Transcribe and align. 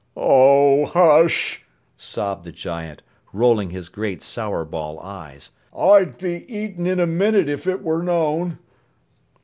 "Oh, 0.17 0.87
hush!" 0.87 1.63
sobbed 1.95 2.43
the 2.43 2.51
giant, 2.51 3.03
rolling 3.33 3.69
his 3.69 3.87
great 3.87 4.21
sourball 4.23 4.97
eyes. 4.99 5.51
"I'd 5.77 6.17
be 6.17 6.43
eaten 6.51 6.87
in 6.87 6.99
a 6.99 7.05
minute 7.05 7.47
if 7.51 7.67
it 7.67 7.83
were 7.83 8.01
known." 8.01 8.57